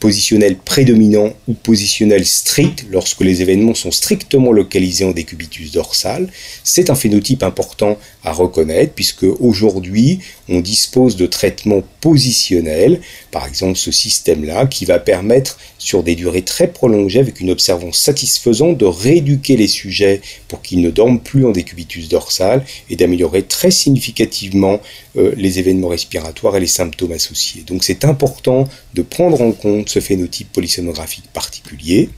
[0.00, 6.28] positionnel prédominant ou positionnel strict lorsque les événements sont strictement localisés en décubitus dorsal.
[6.64, 13.78] C'est un phénotype important à reconnaître puisque aujourd'hui on dispose de traitements positionnels, par exemple
[13.78, 18.84] ce système-là qui va permettre sur des durées très prolongées avec une observance satisfaisante de
[18.84, 24.80] rééduquer les sujets pour qu'ils ne dorment plus en décubitus dorsal et d'améliorer très significativement
[25.16, 27.64] euh, les événements respiratoires et les symptômes associés.
[27.66, 32.08] Donc c'est important de prendre en compte ce phénotype polysomnographique particulier.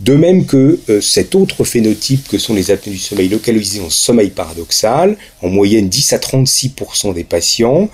[0.00, 3.90] De même que euh, cet autre phénotype que sont les apnées du sommeil localisées en
[3.90, 7.90] sommeil paradoxal, en moyenne 10 à 36% des patients,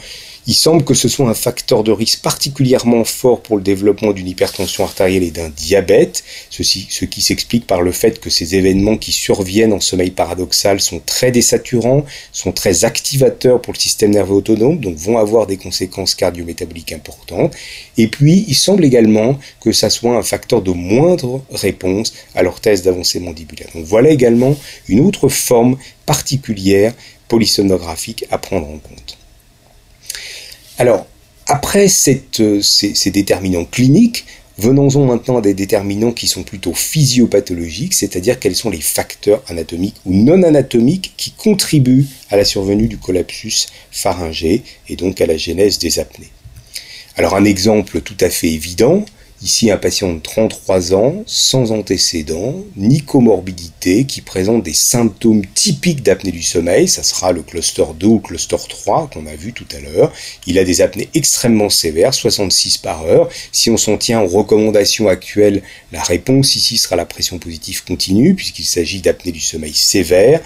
[0.47, 4.29] il semble que ce soit un facteur de risque particulièrement fort pour le développement d'une
[4.29, 6.63] hypertension artérielle et d'un diabète, ce
[7.05, 11.33] qui s'explique par le fait que ces événements qui surviennent en sommeil paradoxal sont très
[11.33, 16.93] désaturants, sont très activateurs pour le système nerveux autonome, donc vont avoir des conséquences cardiométaboliques
[16.93, 17.55] importantes.
[17.99, 22.83] Et puis, il semble également que ça soit un facteur de moindre réponse à l'orthèse
[22.83, 23.69] d'avancée mandibulaire.
[23.75, 24.57] Donc voilà également
[24.89, 26.95] une autre forme particulière
[27.29, 29.16] polysomnographique à prendre en compte.
[30.79, 31.07] Alors,
[31.47, 34.27] après euh, ces, déterminants cliniques,
[34.59, 39.97] venons-en maintenant à des déterminants qui sont plutôt physiopathologiques, c'est-à-dire quels sont les facteurs anatomiques
[40.05, 45.37] ou non anatomiques qui contribuent à la survenue du collapsus pharyngé et donc à la
[45.37, 46.31] genèse des apnées.
[47.17, 49.07] Alors un exemple tout à fait évident,
[49.43, 56.03] Ici, un patient de 33 ans, sans antécédents, ni comorbidité, qui présente des symptômes typiques
[56.03, 56.89] d'apnée du sommeil.
[56.89, 60.11] Ça sera le cluster 2 ou cluster 3 qu'on a vu tout à l'heure.
[60.47, 63.29] Il a des apnées extrêmement sévères, 66 par heure.
[63.53, 68.35] Si on s'en tient aux recommandations actuelles, la réponse ici sera la pression positive continue,
[68.35, 70.41] puisqu'il s'agit d'apnée du sommeil sévère.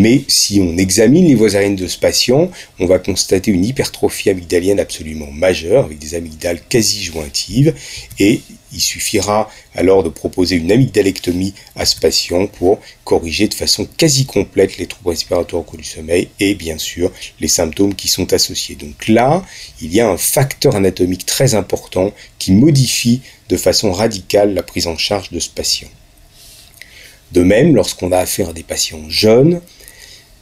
[0.00, 4.30] Mais si on examine les voies aériennes de ce patient, on va constater une hypertrophie
[4.30, 7.74] amygdalienne absolument majeure, avec des amygdales quasi jointives,
[8.20, 8.40] et
[8.72, 14.24] il suffira alors de proposer une amygdalectomie à ce patient pour corriger de façon quasi
[14.24, 18.32] complète les troubles respiratoires au cours du sommeil et bien sûr les symptômes qui sont
[18.32, 18.76] associés.
[18.76, 19.44] Donc là,
[19.82, 24.86] il y a un facteur anatomique très important qui modifie de façon radicale la prise
[24.86, 25.88] en charge de ce patient.
[27.32, 29.60] De même, lorsqu'on a affaire à des patients jeunes,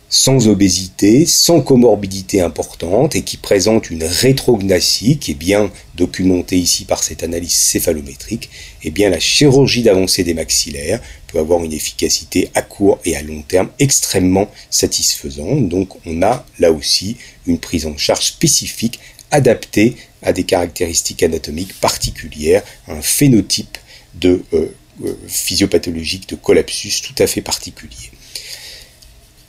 [0.08, 6.84] sans obésité, sans comorbidité importante et qui présente une rétrognathie qui est bien documentée ici
[6.84, 8.50] par cette analyse céphalométrique,
[8.84, 13.22] eh bien la chirurgie d'avancée des maxillaires peut avoir une efficacité à court et à
[13.22, 15.68] long terme extrêmement satisfaisante.
[15.68, 17.16] Donc on a là aussi
[17.46, 23.78] une prise en charge spécifique adaptée à des caractéristiques anatomiques particulières, un phénotype
[24.14, 24.66] de euh,
[25.04, 28.10] euh, physiopathologique de collapsus tout à fait particulier.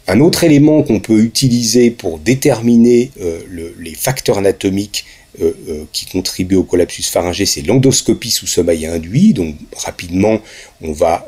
[0.07, 3.41] Un autre élément qu'on peut utiliser pour déterminer euh,
[3.77, 5.05] les facteurs anatomiques
[5.41, 9.33] euh, euh, qui contribuent au collapsus pharyngé, c'est l'endoscopie sous sommeil induit.
[9.33, 10.41] Donc rapidement,
[10.81, 11.27] on va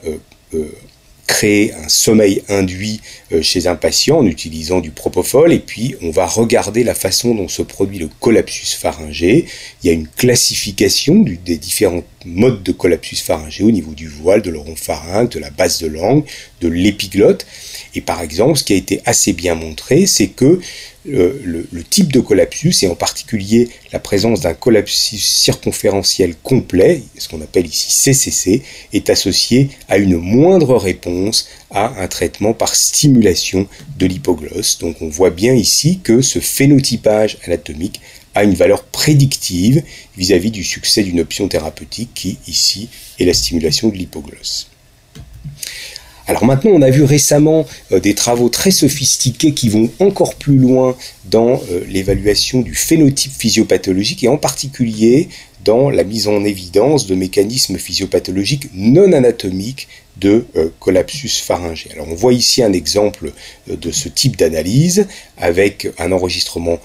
[1.27, 3.01] créer un sommeil induit
[3.43, 7.47] chez un patient en utilisant du propofol et puis on va regarder la façon dont
[7.47, 9.45] se produit le collapsus pharyngé.
[9.83, 14.41] Il y a une classification des différents mode de collapsus pharyngé au niveau du voile,
[14.41, 16.23] de l'oropharynx, de la base de langue,
[16.61, 17.45] de l'épiglotte.
[17.95, 20.59] Et par exemple, ce qui a été assez bien montré, c'est que
[21.05, 27.27] le, le, type de collapsus, et en particulier la présence d'un collapsus circonférentiel complet, ce
[27.27, 28.61] qu'on appelle ici CCC,
[28.93, 34.79] est associé à une moindre réponse à un traitement par stimulation de l'hypoglosse.
[34.79, 38.01] Donc on voit bien ici que ce phénotypage anatomique
[38.35, 39.83] a une valeur prédictive
[40.17, 44.69] vis-à-vis du succès d'une option thérapeutique qui, ici, est la stimulation de l'hypoglosse.
[46.29, 50.59] Alors maintenant, on a vu récemment euh, des travaux très sophistiqués qui vont encore plus
[50.59, 55.29] loin dans euh, l'évaluation du phénotype physiopathologique et en particulier
[55.65, 59.87] dans la mise en évidence de mécanismes physiopathologiques non anatomiques
[60.17, 61.89] de euh, collapsus pharyngé.
[61.93, 63.31] Alors on voit ici un exemple
[63.67, 66.77] de ce type d'analyse avec un enregistrement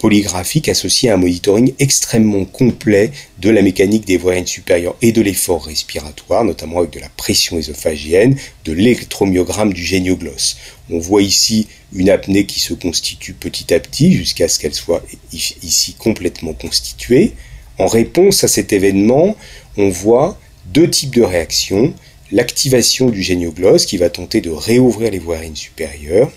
[0.00, 5.20] polygraphique associé à un monitoring extrêmement complet de la mécanique des voies supérieures et de
[5.20, 10.56] l'effort respiratoire, notamment avec de la pression ésophagienne, de l'électromyogramme du génioglosse.
[10.90, 15.04] On voit ici une apnée qui se constitue petit à petit jusqu'à ce qu'elle soit
[15.32, 17.34] ici complètement constituée.
[17.78, 19.36] En réponse à cet événement,
[19.76, 21.92] on voit deux types de réactions.
[22.32, 26.30] L'activation du génioglosse qui va tenter de réouvrir les voies aériennes supérieures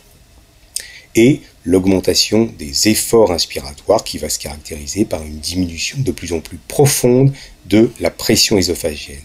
[1.15, 6.39] et l'augmentation des efforts inspiratoires qui va se caractériser par une diminution de plus en
[6.39, 7.34] plus profonde
[7.65, 9.21] de la pression ésophagienne.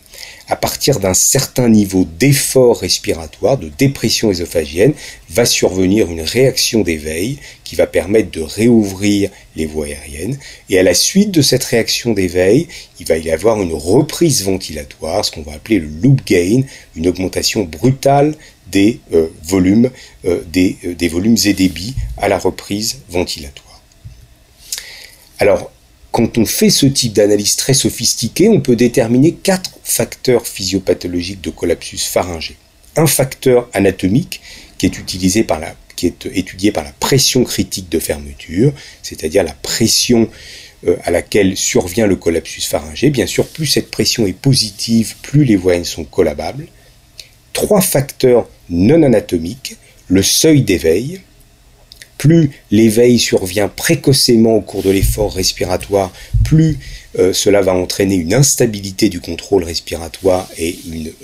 [0.49, 4.95] À partir d'un certain niveau d'effort respiratoire, de dépression ésophagienne,
[5.29, 10.39] va survenir une réaction d'éveil qui va permettre de réouvrir les voies aériennes.
[10.71, 12.67] Et à la suite de cette réaction d'éveil,
[12.99, 16.63] il va y avoir une reprise ventilatoire, ce qu'on va appeler le loop gain,
[16.97, 18.35] une augmentation brutale
[18.71, 19.91] des euh, volumes,
[20.25, 23.83] euh, des, euh, des, volumes et débits à la reprise ventilatoire.
[25.39, 25.71] Alors,
[26.13, 31.51] quand on fait ce type d'analyse très sophistiquée, on peut déterminer quatre facteurs physiopathologiques de
[31.51, 32.57] collapsus pharyngé.
[32.97, 34.41] Un facteur anatomique
[34.79, 39.43] qui est utilisé par la qui est étudié par la pression critique de fermeture, c'est-à-dire
[39.43, 40.31] la pression
[41.03, 43.11] à laquelle survient le collapsus pharyngé.
[43.11, 46.69] Bien sûr, plus cette pression est positive, plus les voyelles sont collabables.
[47.53, 49.77] Trois facteurs non anatomique,
[50.09, 51.21] le seuil d'éveil.
[52.17, 56.13] Plus l'éveil survient précocement au cours de l'effort respiratoire,
[56.45, 56.79] plus
[57.19, 60.77] euh, cela va entraîner une instabilité du contrôle respiratoire et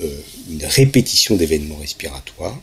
[0.02, 0.08] euh,
[0.50, 2.60] une répétition d'événements respiratoires.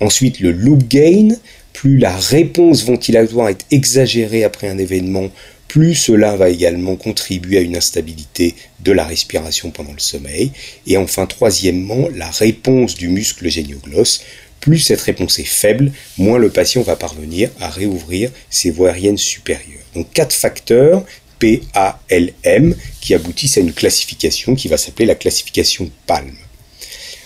[0.00, 1.28] Ensuite, le loop gain,
[1.72, 5.28] plus la réponse ventilatoire est exagérée après un événement,
[5.68, 10.50] plus cela va également contribuer à une instabilité de la respiration pendant le sommeil.
[10.86, 14.22] Et enfin, troisièmement, la réponse du muscle génioglosse.
[14.60, 19.18] Plus cette réponse est faible, moins le patient va parvenir à réouvrir ses voies aériennes
[19.18, 19.84] supérieures.
[19.94, 21.04] Donc quatre facteurs
[21.38, 26.34] PALM qui aboutissent à une classification qui va s'appeler la classification PALM.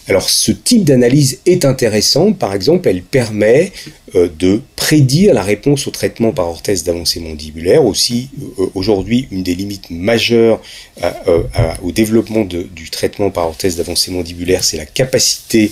[0.08, 3.72] Alors ce type d'analyse est intéressant, par exemple elle permet
[4.16, 9.44] euh, de prédire la réponse au traitement par orthèse d'avancée mandibulaire, aussi euh, aujourd'hui une
[9.44, 10.60] des limites majeures
[11.02, 11.42] euh,
[11.82, 15.70] au développement du traitement par orthèse d'avancée mandibulaire, c'est la capacité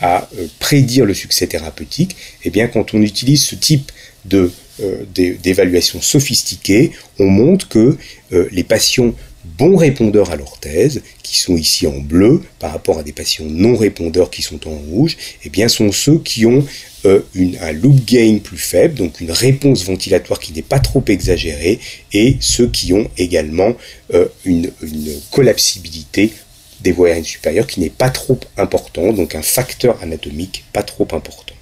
[0.00, 2.12] à prédire le succès thérapeutique.
[2.42, 3.92] Et eh bien quand on utilise ce type
[4.24, 7.98] d'évaluation sophistiquée, on montre que
[8.30, 13.12] les patients bons répondeurs à l'orthèse, qui sont ici en bleu, par rapport à des
[13.12, 16.64] patients non répondeurs qui sont en rouge, eh bien sont ceux qui ont
[17.06, 17.20] euh,
[17.60, 21.78] un loop gain plus faible, donc une réponse ventilatoire qui n'est pas trop exagérée,
[22.12, 23.74] et ceux qui ont également
[24.12, 26.32] euh, une, une collapsibilité
[26.80, 31.08] des voies aériennes supérieures qui n'est pas trop important, donc un facteur anatomique pas trop
[31.12, 31.54] important.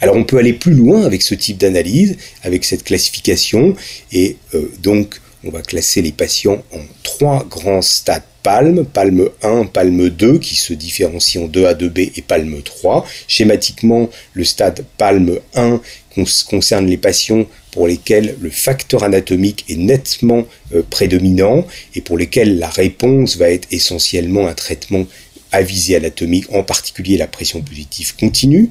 [0.00, 3.76] Alors on peut aller plus loin avec ce type d'analyse, avec cette classification,
[4.12, 9.66] et euh, donc on va classer les patients en trois grands stades palme, palme 1,
[9.66, 13.06] palme 2, qui se différencient en 2A, 2B et palme 3.
[13.28, 15.80] Schématiquement, le stade palme 1
[16.48, 22.58] concerne les patients pour lesquels le facteur anatomique est nettement euh, prédominant et pour lesquels
[22.58, 25.06] la réponse va être essentiellement un traitement
[25.52, 28.70] à visée anatomique, en particulier la pression positive continue.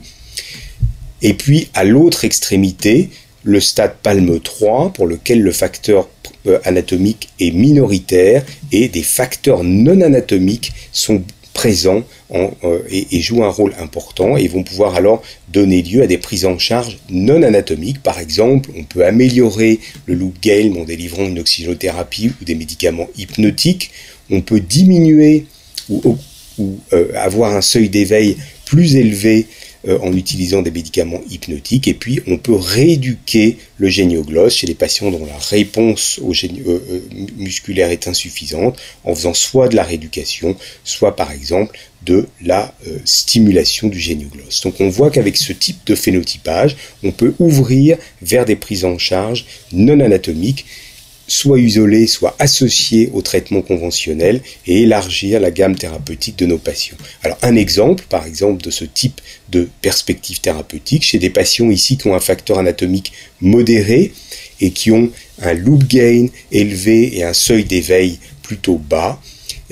[1.22, 3.10] Et puis, à l'autre extrémité,
[3.50, 6.08] le stade palme 3, pour lequel le facteur
[6.48, 13.44] euh, anatomique est minoritaire et des facteurs non anatomiques sont présents en, euh, et, jouent
[13.44, 17.42] un rôle important et vont pouvoir alors donner lieu à des prises en charge non
[17.42, 18.02] anatomiques.
[18.04, 23.10] Par exemple, on peut améliorer le loop gain en délivrant une oxygénothérapie ou des médicaments
[23.18, 23.92] hypnotiques.
[24.30, 25.48] On peut diminuer
[25.90, 26.18] ou,
[26.60, 29.48] ou euh, avoir un seuil d'éveil plus élevé
[29.88, 31.88] en utilisant des médicaments hypnotiques.
[31.88, 36.34] Et puis, on peut rééduquer le génioglosse chez les patients dont la réponse au
[37.38, 42.74] musculaire est insuffisante en faisant soit de la rééducation, soit par exemple de la
[43.06, 44.62] stimulation du génioglosse.
[44.62, 48.98] Donc on voit qu'avec ce type de phénotypage, on peut ouvrir vers des prises en
[48.98, 50.66] charge non anatomiques
[51.30, 56.98] soit isolés, soit associés au traitement conventionnel et élargir la gamme thérapeutique de nos patients.
[57.24, 61.98] Alors un exemple, par exemple, de ce type de perspective thérapeutique chez des patients ici
[61.98, 64.12] qui ont un facteur anatomique modéré
[64.62, 65.10] et qui ont
[65.42, 69.22] un loop gain élevé et un seuil d'éveil plutôt bas,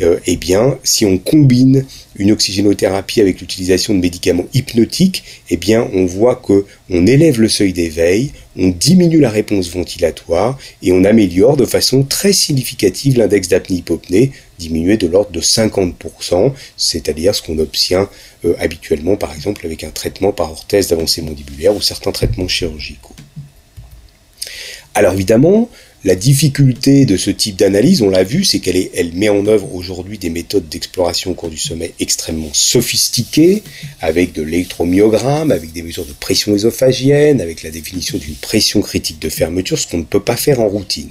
[0.02, 1.86] euh, eh bien, si on combine
[2.18, 7.50] une oxygénothérapie avec l'utilisation de médicaments hypnotiques, eh bien, on voit que on élève le
[7.50, 13.48] seuil d'éveil, on diminue la réponse ventilatoire et on améliore de façon très significative l'index
[13.48, 18.10] d'apnée-hypopnée, diminué de l'ordre de 50%, c'est-à-dire ce qu'on obtient
[18.46, 23.16] euh, habituellement, par exemple, avec un traitement par orthèse d'avancée mandibulaire ou certains traitements chirurgicaux.
[24.94, 25.70] Alors évidemment,
[26.04, 29.74] la difficulté de ce type d'analyse, on l'a vu, c'est qu'elle elle met en œuvre
[29.74, 33.64] aujourd'hui des méthodes d'exploration au cours du sommeil extrêmement sophistiquées,
[34.00, 39.20] avec de l'électromyogramme, avec des mesures de pression ésophagienne, avec la définition d'une pression critique
[39.20, 41.10] de fermeture, ce qu'on ne peut pas faire en routine.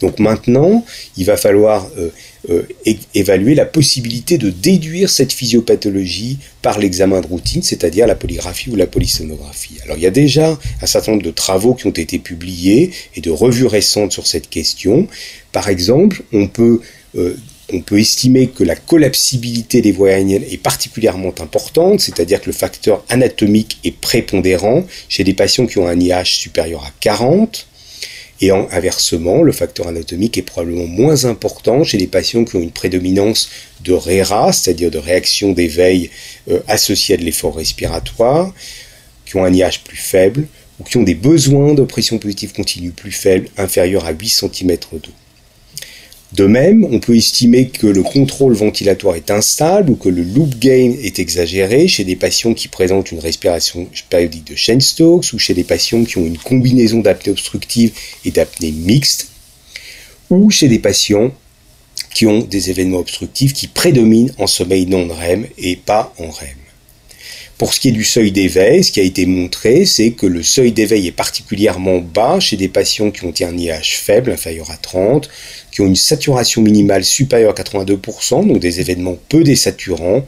[0.00, 0.84] Donc maintenant,
[1.16, 2.10] il va falloir euh,
[3.14, 8.76] évaluer la possibilité de déduire cette physiopathologie par l'examen de routine, c'est-à-dire la polygraphie ou
[8.76, 9.78] la polysonographie.
[9.84, 13.20] Alors il y a déjà un certain nombre de travaux qui ont été publiés et
[13.20, 15.08] de revues récentes sur cette question.
[15.52, 16.80] Par exemple, on peut
[17.16, 17.36] euh,
[17.72, 22.52] on peut estimer que la collapsibilité des voies aériennes est particulièrement importante, c'est-à-dire que le
[22.52, 27.66] facteur anatomique est prépondérant chez des patients qui ont un IH supérieur à 40.
[28.40, 32.60] Et en, inversement, le facteur anatomique est probablement moins important chez les patients qui ont
[32.60, 33.48] une prédominance
[33.82, 36.10] de RERA, c'est-à-dire de réaction d'éveil
[36.50, 38.52] euh, associée à de l'effort respiratoire,
[39.24, 40.46] qui ont un IH plus faible
[40.78, 44.76] ou qui ont des besoins de pression positive continue plus faibles, inférieurs à 8 cm
[44.92, 45.12] d'eau.
[46.32, 50.58] De même, on peut estimer que le contrôle ventilatoire est instable ou que le loop
[50.58, 55.54] gain est exagéré chez des patients qui présentent une respiration périodique de Cheyne-Stokes ou chez
[55.54, 57.92] des patients qui ont une combinaison d'apnée obstructive
[58.24, 59.28] et d'apnée mixte
[60.28, 61.32] ou chez des patients
[62.12, 66.65] qui ont des événements obstructifs qui prédominent en sommeil non REM et pas en REM.
[67.58, 70.42] Pour ce qui est du seuil d'éveil, ce qui a été montré, c'est que le
[70.42, 74.76] seuil d'éveil est particulièrement bas chez des patients qui ont un IH faible, inférieur à
[74.76, 75.30] 30,
[75.72, 80.26] qui ont une saturation minimale supérieure à 82%, donc des événements peu désaturants,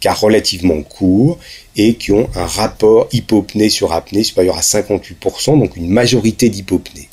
[0.00, 1.38] car relativement courts,
[1.76, 7.08] et qui ont un rapport hypopnée sur apnée supérieur à 58%, donc une majorité d'hypopnée.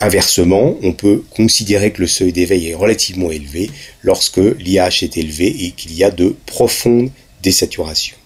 [0.00, 3.70] Inversement, on peut considérer que le seuil d'éveil est relativement élevé
[4.02, 7.10] lorsque l'IH est élevé et qu'il y a de profondes
[7.46, 8.16] désaturation.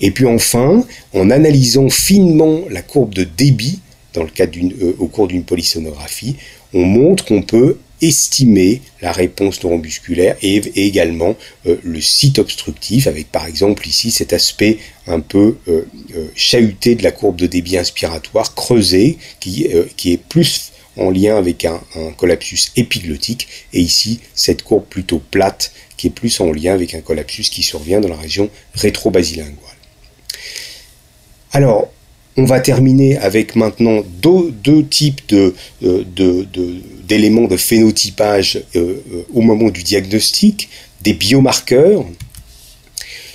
[0.00, 3.80] Et puis enfin, en analysant finement la courbe de débit
[4.12, 6.36] dans le cadre euh, au cours d'une polysonographie,
[6.72, 11.34] on montre qu'on peut estimer la réponse neuromusculaire et, également
[11.66, 15.82] euh, le site obstructif, avec par exemple ici cet aspect un peu euh,
[16.34, 21.64] chahuté de la courbe de débit inspiratoire, creusé, qui, qui est plus en lien avec
[21.64, 21.80] un,
[22.16, 27.00] collapsus épiglottique, et ici cette courbe plutôt plate qui est plus en lien avec un
[27.00, 29.54] collapsus qui survient dans la région rétro-basilinguale.
[31.52, 31.88] Alors,
[32.36, 34.52] on va terminer avec maintenant deux,
[34.90, 40.68] types d'éléments de, de, de, phénotypage euh, euh, au moment du diagnostic,
[41.02, 42.04] des biomarqueurs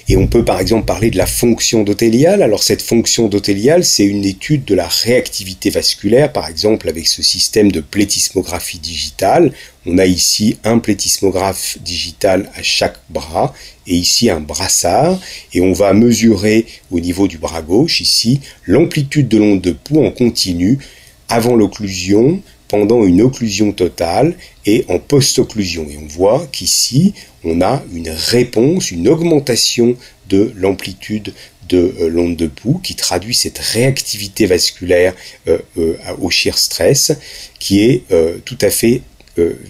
[0.09, 2.41] et on peut par exemple parler de la fonction endothéliale.
[2.41, 7.21] Alors cette fonction endothéliale, c'est une étude de la réactivité vasculaire, par exemple avec ce
[7.21, 9.53] système de plétismographie digitale.
[9.85, 13.53] On a ici un plétismographe digital à chaque bras
[13.85, 15.19] et ici un brassard
[15.53, 20.03] et on va mesurer au niveau du bras gauche ici l'amplitude de l'onde de pouls
[20.03, 20.79] en continu
[21.27, 25.87] avant l'occlusion, pendant une occlusion totale et en post-occlusion.
[25.89, 29.97] Et on voit qu'ici, on a une réponse, une augmentation
[30.29, 31.33] de l'amplitude
[31.67, 35.13] de euh, l'onde de pouls qui traduit cette réactivité vasculaire
[35.47, 37.11] euh, euh, au shear stress
[37.59, 38.03] qui est
[38.45, 39.01] tout à fait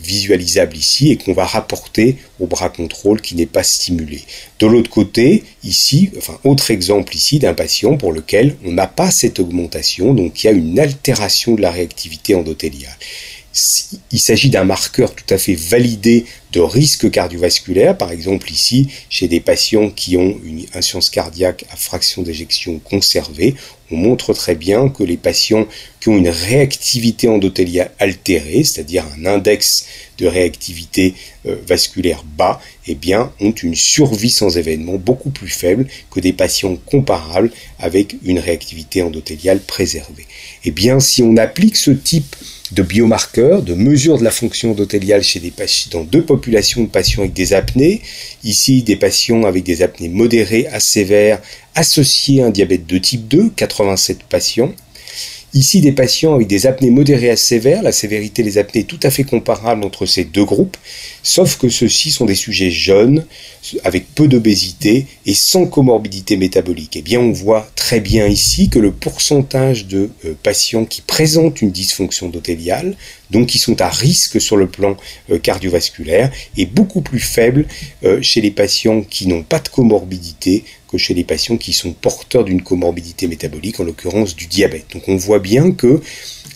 [0.01, 4.23] visualisable ici et qu'on va rapporter au bras contrôle qui n'est pas stimulé.
[4.59, 9.11] De l'autre côté, ici, enfin autre exemple ici d'un patient pour lequel on n'a pas
[9.11, 12.97] cette augmentation, donc il y a une altération de la réactivité endothéliale.
[14.11, 19.27] Il s'agit d'un marqueur tout à fait validé de risque cardiovasculaire, par exemple ici chez
[19.27, 23.55] des patients qui ont une insuffisance cardiaque à fraction d'éjection conservée,
[23.91, 25.67] on montre très bien que les patients
[25.99, 29.85] qui ont une réactivité endothéliale altérée, c'est-à-dire un index
[30.17, 35.87] de réactivité euh, vasculaire bas, eh bien, ont une survie sans événement beaucoup plus faible
[36.11, 40.27] que des patients comparables avec une réactivité endothéliale préservée.
[40.65, 42.35] Eh bien, si on applique ce type
[42.71, 46.89] de biomarqueurs, de mesures de la fonction endothéliale chez des patients, dans deux populations de
[46.89, 48.01] patients avec des apnées,
[48.43, 51.41] ici des patients avec des apnées modérées à sévères
[51.75, 54.73] associés à un diabète de type 2, 87 patients,
[55.55, 58.99] Ici, des patients avec des apnées modérées à sévères, la sévérité des apnées est tout
[59.01, 60.77] à fait comparable entre ces deux groupes,
[61.23, 63.25] sauf que ceux-ci sont des sujets jeunes,
[63.83, 66.97] avec peu d'obésité et sans comorbidité métabolique.
[66.97, 71.61] Eh bien, on voit très bien ici que le pourcentage de euh, patients qui présentent
[71.61, 72.95] une dysfonction endothéliale,
[73.29, 74.97] donc qui sont à risque sur le plan
[75.31, 77.65] euh, cardiovasculaire, est beaucoup plus faible
[78.03, 81.93] euh, chez les patients qui n'ont pas de comorbidité que chez les patients qui sont
[81.93, 84.85] porteurs d'une comorbidité métabolique, en l'occurrence du diabète.
[84.93, 86.01] Donc on voit bien que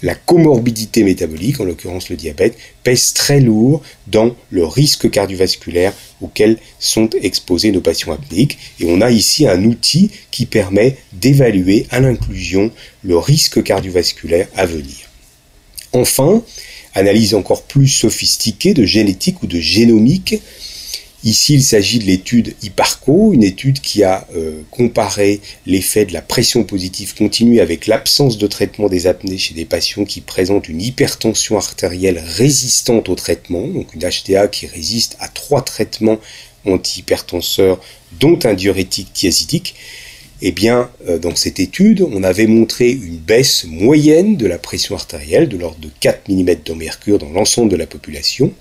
[0.02, 6.58] la comorbidité métabolique, en l'occurrence le diabète, pèse très lourd dans le risque cardiovasculaire auquel
[6.80, 8.58] sont exposés nos patients apnéiques.
[8.80, 12.72] Et on a ici un outil qui permet d'évaluer à l'inclusion
[13.04, 15.13] le risque cardiovasculaire à venir.
[15.94, 16.44] Enfin,
[16.96, 20.42] analyse encore plus sophistiquée de génétique ou de génomique,
[21.26, 26.22] Ici, il s'agit de l'étude IPARCO, une étude qui a euh, comparé l'effet de la
[26.22, 30.82] pression positive continue avec l'absence de traitement des apnées chez des patients qui présentent une
[30.82, 36.20] hypertension artérielle résistante au traitement, donc une HTA qui résiste à trois traitements
[36.66, 37.80] antihypertenseurs,
[38.20, 39.76] dont un diurétique thiazidique.
[40.42, 44.96] Eh bien, euh, dans cette étude, on avait montré une baisse moyenne de la pression
[44.96, 48.52] artérielle de l'ordre de 4 mm de mercure dans l'ensemble de la population.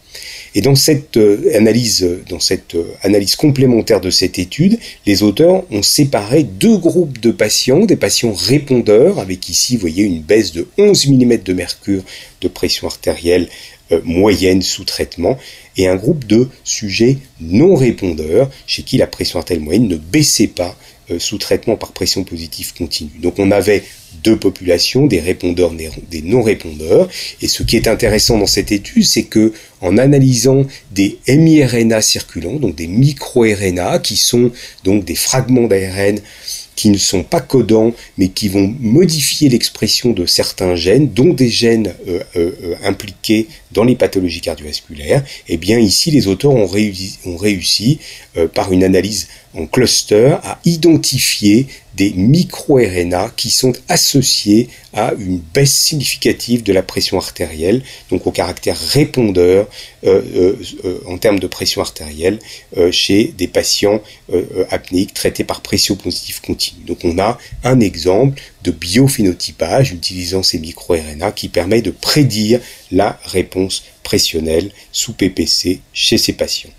[0.55, 5.65] Et dans cette euh, analyse, dans cette euh, analyse complémentaire de cette étude, les auteurs
[5.73, 10.53] ont séparé deux groupes de patients, des patients répondeurs, avec ici, vous voyez, une baisse
[10.53, 12.03] de 11 mm de mercure
[12.43, 13.49] de pression artérielle
[13.93, 15.39] euh, moyenne sous traitement,
[15.77, 20.49] et un groupe de sujets non répondeurs, chez qui la pression artérielle moyenne ne baissait
[20.49, 20.77] pas
[21.19, 23.19] sous traitement par pression positive continue.
[23.21, 23.83] Donc on avait
[24.23, 27.09] deux populations, des répondeurs, des non-répondeurs.
[27.41, 32.57] Et ce qui est intéressant dans cette étude, c'est que en analysant des miRNA circulants,
[32.57, 34.51] donc des micro-RNA, qui sont
[34.85, 36.21] donc des fragments d'ARN
[36.75, 41.49] qui ne sont pas codants, mais qui vont modifier l'expression de certains gènes, dont des
[41.49, 46.53] gènes euh, euh, euh, impliqués dans les pathologies cardiovasculaires, et eh bien ici les auteurs
[46.53, 47.99] ont réussi, réussi
[48.55, 55.75] par une analyse en cluster à identifier des micro-RNA qui sont associés à une baisse
[55.75, 59.69] significative de la pression artérielle, donc au caractère répondeur
[61.07, 62.39] en termes de pression artérielle
[62.91, 64.01] chez des patients
[64.71, 66.85] apnéiques traités par pression positive continue.
[66.87, 72.61] Donc on a un exemple de biophénotypage utilisant ces micro-RNA qui permet de prédire
[72.91, 76.71] la réponse pressionnelle sous PPC chez ces patients.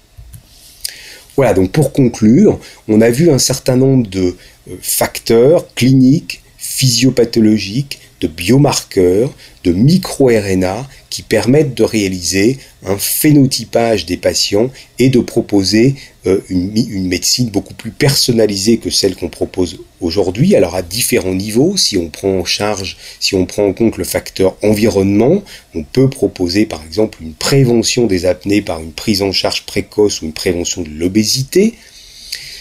[1.36, 4.36] Voilà, donc pour conclure, on a vu un certain nombre de
[4.70, 14.18] euh, facteurs cliniques, physiopathologiques, de biomarqueurs, de micro-RNA qui permettent de réaliser un phénotypage des
[14.18, 15.94] patients et de proposer
[16.26, 20.56] euh, une, médecine beaucoup plus personnalisée que celle qu'on propose aujourd'hui.
[20.56, 24.06] Alors à différents niveaux, si on prend en charge, si on prend en compte le
[24.06, 25.44] facteur environnement,
[25.76, 30.24] on peut proposer par exemple une prévention des apnées par une prise en charge précoce
[30.24, 31.76] ou une prévention de l'obésité.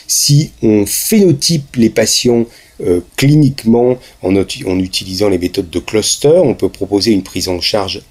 [0.07, 2.45] Si on phénotype les patients
[2.83, 7.63] euh, cliniquement en, en, utilisant les méthodes de cluster, on peut proposer une prise en
[7.63, 8.03] charge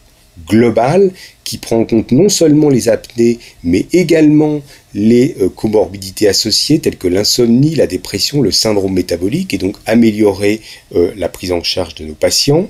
[0.48, 1.12] globale
[1.44, 4.62] qui prend en compte non seulement les apnées, mais également
[4.94, 10.62] les euh, comorbidités associées telles que l'insomnie, la dépression, le syndrome métabolique, et donc améliorer
[10.96, 12.70] euh, la prise en charge de nos patients.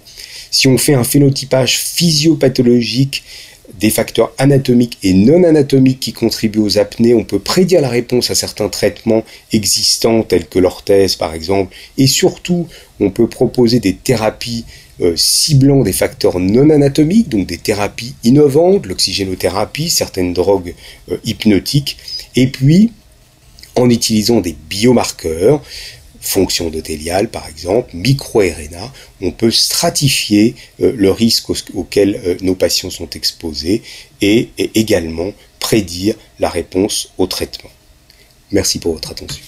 [0.50, 3.24] Si on fait un phénotypage physiopathologique
[3.80, 8.30] des facteurs anatomiques et non anatomiques qui contribuent aux apnées, on peut prédire la réponse
[8.30, 12.68] à certains traitements existants tels que l'orthèse par exemple, et surtout
[13.00, 14.66] on peut proposer des thérapies
[15.02, 20.76] euh, ciblant des facteurs non anatomiques, donc des thérapies innovantes, l'oxygénothérapie, certaines drogues
[21.10, 21.98] euh, hypnotiques,
[22.36, 22.92] et puis
[23.76, 25.64] en utilisant des biomarqueurs,
[26.20, 33.10] fonction endothéliale par exemple, micro-RNA, on peut stratifier euh, le risque auquel nos patients sont
[33.10, 33.82] exposés
[34.22, 37.72] et, également prédire la réponse au traitement.
[38.52, 39.42] Merci pour votre attention.